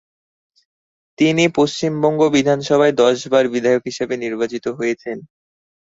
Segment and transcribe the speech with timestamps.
[1.17, 5.17] তিনি পশ্চিমবঙ্গ বিধানসভায় দশবার বিধায়ক হিসেবে নির্বাচিত হয়েছেন।